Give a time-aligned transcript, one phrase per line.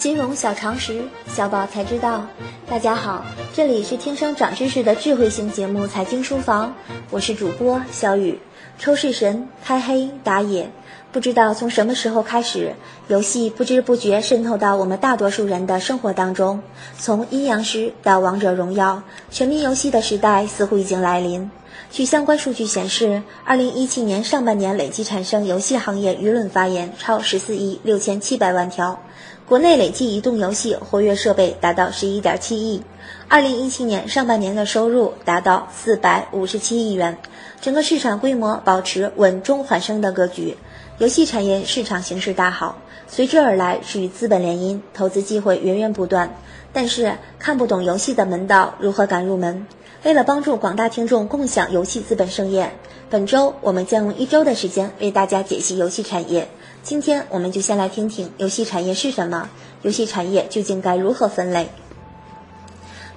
[0.00, 2.26] 金融小常识，小宝才知道。
[2.66, 6.68] 大家好，这里是听声长知识的智慧型节目《财经书房》，
[7.10, 8.40] 我是主播小雨。
[8.78, 10.70] 抽式神、开黑、打野，
[11.12, 12.74] 不知道从什么时候开始，
[13.08, 16.62] 游戏不知不觉渗透到我们大多数人的生活当中。
[16.98, 21.50] 从阴阳师到王者荣耀，全民游戏的时代似乎已经来临。
[21.90, 29.02] 据相关数据显示，二零一七年上半年累计产生游戏行业舆论发言超十四亿六千七百万条，
[29.46, 32.82] 国内累计移动游戏活跃设备达到十一点七亿。
[33.26, 37.18] 二零一七年上半年的收入达到四百五十七亿元，
[37.60, 40.56] 整个市场规模保持稳中缓升的格局，
[40.98, 46.36] 游戏产业市场形势大好，随之而来是与资本联姻，投资机会源源不断。
[46.72, 49.66] 但是看不懂游戏的门道，如何敢入门？
[50.02, 52.72] 为了帮助广大听众共享游戏资本盛宴，
[53.10, 56.48] 本周我们将用一周的时间为大家解析游戏产业。
[56.82, 59.50] 今天我们就先来听听游戏产业是什么，
[59.82, 61.68] 游戏产业究竟该如何分类？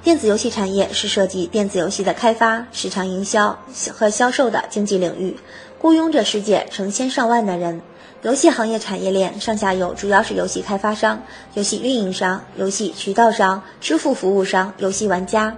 [0.04, 3.58] 电子游戏产业是涉及电子游戏的开发、市场营销
[3.94, 5.38] 和销售的经济领域，
[5.80, 7.82] 雇佣着世界成千上万的人。
[8.24, 15.56] 游戏行业产业链上下游主要是游戏开发商、游戏运营商、游戏渠道商、支付服务商、游戏玩家。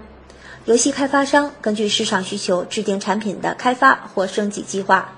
[0.65, 5.13] 游戏开发商根据市场需求制定产品的开发或升级计划，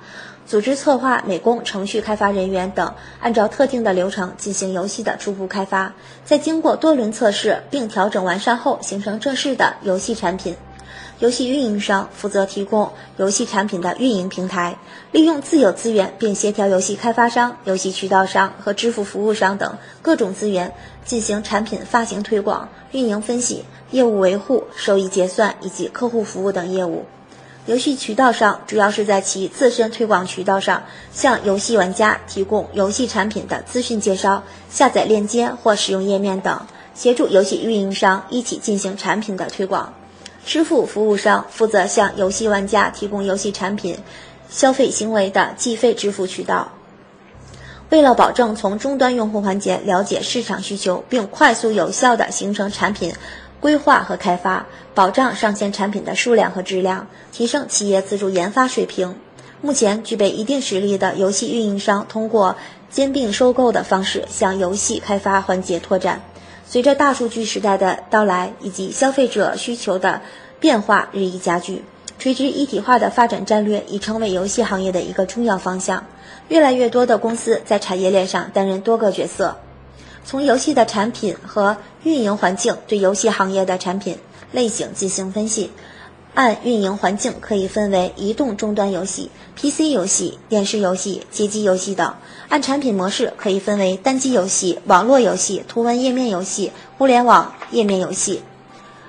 [0.45, 5.94] 组织策划、美工、程序开发人员等，按照特定的流程进行游戏的初步开发，
[6.26, 10.58] 在经过多轮测试并调整完善后，形成正式的游戏产品。
[11.20, 14.78] 游戏运营商负责提供游戏产品的运营平台，
[15.12, 20.73] 利用自有资源并协调游戏开发商、游戏渠道商和支付服务商等各种资源，
[21.06, 23.64] 进行产品发行、推广、运营分析。
[23.92, 27.06] 业务维护、收益结算以及客户服务等业务。
[27.67, 39.94] 游戏渠道商主要是在其自身推广渠道上，向游戏玩家提供游戏产品的资讯介绍、下载链接或使用页面等，协助游戏运营商一起进行产品的推广。
[40.48, 43.99] 支付服务商负责向游戏玩家提供游戏产品
[44.49, 46.71] 消费行为的计费支付渠道。
[47.89, 53.14] 为了保证从终端用户环节了解市场需求，并快速有效地形成产品。
[53.60, 59.16] 规划和开发，保障上线产品的数量和质量，提升企业自主研发水平。
[59.61, 62.55] 目前具备一定实力的游戏运营商，通过
[62.92, 66.21] 兼并收购的方式向游戏开发环节拓展。
[66.67, 70.21] 随着大数据时代的到来以及消费者需求的
[70.60, 71.84] 变化日益加剧，
[72.18, 76.06] 垂直一体化的发展战略已成为游戏行业的一个重要方向。
[76.48, 79.58] 越来越多的公司在产业链上担任多个角色。
[80.26, 84.18] 从游戏的产品和运营环境对游戏行业的产品
[84.52, 85.72] 类型进行分析，
[86.34, 92.14] 按运营环境可以分为移动终端游戏、PC 游戏、电视游戏、街机游戏等；
[92.50, 98.42] 按产品模式可以分为单机游戏、网络游戏、图文页面游戏、互联网页面游戏。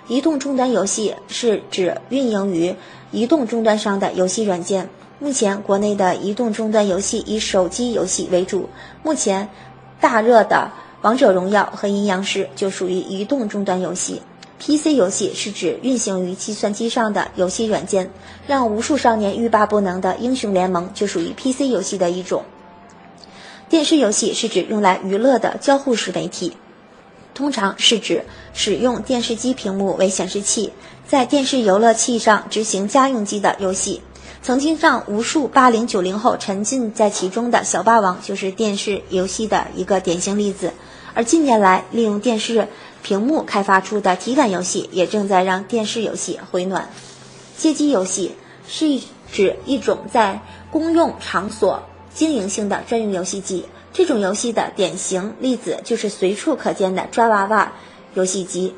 [0.09, 2.75] 移动终端游戏是指运营于
[3.13, 4.89] 移动终端上的游戏软件。
[5.21, 8.69] 目前国内的移动终端游戏以手机游戏为主，
[9.03, 9.49] 目前
[10.01, 10.71] 大热的。
[11.01, 14.21] 王者荣耀和阴阳师就属于移动终端游戏
[14.59, 18.11] ，PC 游戏是指运行于计算机上的游戏软件，
[18.49, 22.43] 让无数少年欲罢不能的英雄联盟就属于 PC 游戏的一种。
[23.69, 26.53] 电视游戏是指用来娱乐的交互式媒体，
[27.38, 30.72] 通常是指使用电视机屏幕为显示器，
[31.06, 34.03] 在电视游乐器上执行家用机的游戏。
[34.43, 40.72] 曾经让无数八零九零后沉浸在其中的小霸王，就是电视游戏的一个典型例子。
[41.15, 42.66] 而近年来，利用电视
[43.04, 46.91] 屏幕开发出的体感游戏，也正在让电视游戏回暖。
[47.56, 48.34] 街机游戏
[48.66, 50.41] 是一指一种在
[50.72, 57.72] 公用场所经营性的专用游戏机，这种游戏的典型例子就是随处可见的抓娃娃
[58.15, 58.75] 游戏机。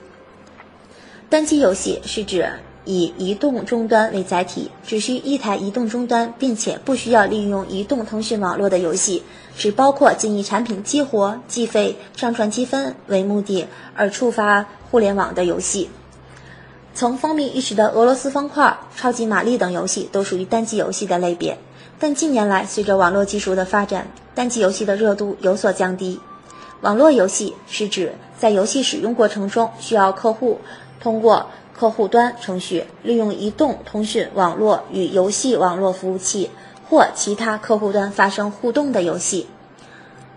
[1.28, 2.48] 单机游戏是指。
[2.86, 9.22] 以移动终端为载体，只需一台移动终端，并且不需要利用移动通讯网络的游戏，
[9.54, 15.90] 只包括仅以产品激活、计费、上传积分为目的而触发互联网的游戏。
[16.94, 21.58] 从风靡一时的俄罗斯方块、超级玛丽等游戏都属于单机游戏的类别，
[22.00, 26.18] 但近年来随着网络技术的发展，单机游戏的热度有所降低。
[26.80, 30.58] 网络游戏是指在游戏使用过程中需要客户
[30.98, 31.46] 通过。
[31.72, 36.50] 客户端程序利用移动通讯网络与游戏网络服务器
[36.86, 39.46] 或其他客户端发生互动的游戏。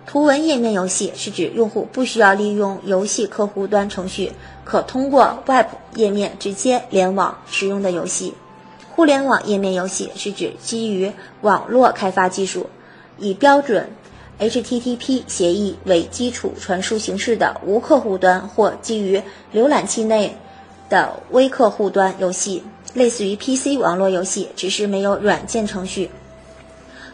[0.07, 4.31] 图文页面游戏是指用户不需要利用游戏客户端程序，
[4.63, 8.33] 可通过 Web 页面直接联网使用的游戏。
[8.95, 11.11] 互联网页面游戏是指基于
[11.41, 12.67] 网络开发技术，
[13.17, 13.89] 以标准
[14.39, 20.37] HTTP 协议为基础传输形式的无客户端或基于浏览器内
[20.89, 22.63] 的微客户端游戏，
[22.93, 26.11] 类似于 PC 网络游戏，只是没有软件程序。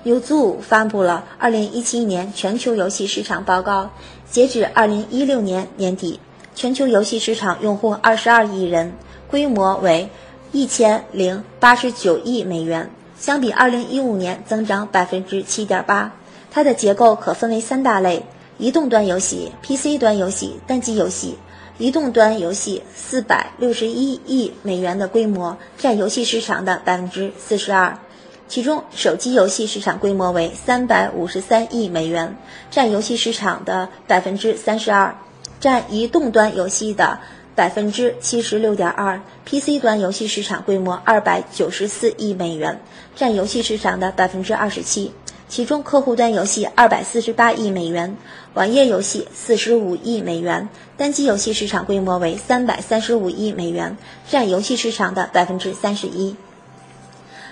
[0.04, 3.92] Newzoo 发布了2017年全球游戏市场报告，
[4.30, 6.20] 截止2016年年底，
[6.56, 8.94] 全球游戏市场用户22亿人，
[9.30, 10.10] 规模为
[10.52, 16.12] 一千零八十九亿美元，相比二零一五年增长百分之七点八。
[16.50, 18.26] 它的结构可分为三大类：
[18.58, 21.38] 移动端游戏、PC 端游戏、单机游戏。
[21.78, 27.98] 移动端游戏四百六十一亿美元的规模，占游戏市场的百分之四十二。
[28.50, 32.36] 其中，手机游戏市场规模为三百五十三亿美元，
[32.72, 35.14] 占游戏市场的百分之三十二；
[35.60, 37.18] 占移动端游戏的
[37.60, 39.20] 百分之七十六点二。
[39.44, 42.80] PC 端游戏市场规模二百九十四亿美元，
[43.18, 45.12] 占游戏市场的百分之二十七。
[45.50, 48.16] 其中，客户端游戏二百四十八亿美元，
[48.54, 53.98] 网页游戏四十五亿美元，单机游戏市场规模为三百三十五亿美元，
[54.30, 56.38] 占游戏市场的百分之三十一。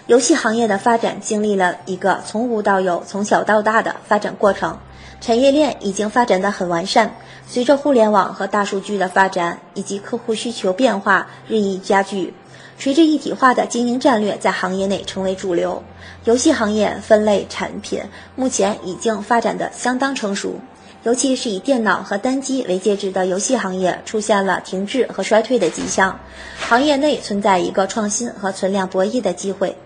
[0.06, 4.80] 游戏行业的发展经历了一个从无到有、从小到大的发展过程，
[5.20, 7.16] 产业链已经发展得很完善。
[7.50, 12.34] 随着互联网和大数据的发展，以及客户需求变化日益加剧，
[12.78, 15.82] 随着一体化的经营战略在行业内成为主流，
[16.26, 18.02] 游戏行业分类产品
[18.36, 20.60] 目前已经发展的相当成熟。
[21.04, 26.20] 尤其是以电脑和单机为介质的游戏行业出现了停滞和衰退的迹象，
[26.60, 29.78] 行业内存在一个创新和存量博弈的机会。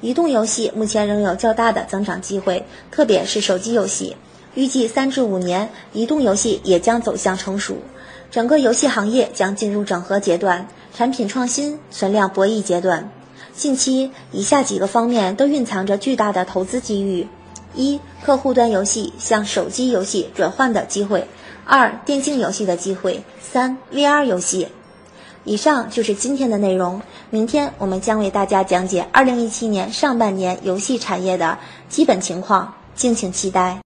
[0.00, 4.16] 移动游戏目前仍有较大的增长机会，特别是手机游戏。
[4.58, 7.76] 预计三至五年，移动游戏也将走向成熟，
[8.28, 13.08] 整个游戏行业将进入整合阶段、产品创新、存量博弈阶段。
[13.54, 17.28] 近期，以下几个方面都蕴藏着巨大的投资机遇：
[17.72, 21.20] 一、客户端游戏向手机游戏转换的机会；
[21.64, 24.66] 二、电竞游戏的机会；三、VR 游戏。
[25.44, 27.00] 以上就是今天的内容。
[27.30, 31.56] 明天我们将为大家讲解二零一七年上半年游戏产业的
[31.88, 33.76] 基本情况，敬请期待。